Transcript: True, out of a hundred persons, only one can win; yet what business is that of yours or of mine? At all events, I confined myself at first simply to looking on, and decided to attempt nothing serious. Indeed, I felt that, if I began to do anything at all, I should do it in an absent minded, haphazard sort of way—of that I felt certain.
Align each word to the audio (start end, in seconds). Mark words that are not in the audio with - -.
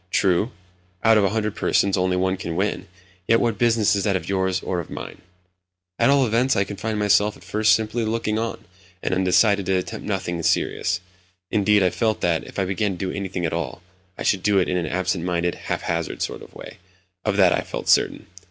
True, 0.09 0.49
out 1.03 1.19
of 1.19 1.23
a 1.23 1.29
hundred 1.29 1.55
persons, 1.55 1.95
only 1.95 2.17
one 2.17 2.35
can 2.35 2.55
win; 2.55 2.87
yet 3.27 3.39
what 3.39 3.59
business 3.59 3.95
is 3.95 4.03
that 4.05 4.15
of 4.15 4.27
yours 4.27 4.59
or 4.61 4.79
of 4.79 4.89
mine? 4.89 5.21
At 5.99 6.09
all 6.09 6.25
events, 6.25 6.55
I 6.55 6.63
confined 6.63 6.97
myself 6.97 7.37
at 7.37 7.43
first 7.43 7.73
simply 7.73 8.03
to 8.03 8.09
looking 8.09 8.39
on, 8.39 8.65
and 9.03 9.23
decided 9.23 9.67
to 9.67 9.75
attempt 9.77 10.07
nothing 10.07 10.41
serious. 10.41 11.01
Indeed, 11.51 11.83
I 11.83 11.91
felt 11.91 12.21
that, 12.21 12.43
if 12.45 12.57
I 12.57 12.65
began 12.65 12.93
to 12.93 12.97
do 12.97 13.11
anything 13.11 13.45
at 13.45 13.53
all, 13.53 13.83
I 14.17 14.23
should 14.23 14.41
do 14.41 14.57
it 14.57 14.67
in 14.67 14.75
an 14.75 14.87
absent 14.87 15.23
minded, 15.23 15.53
haphazard 15.53 16.23
sort 16.23 16.41
of 16.41 16.55
way—of 16.55 17.37
that 17.37 17.53
I 17.53 17.61
felt 17.61 17.87
certain. 17.87 18.25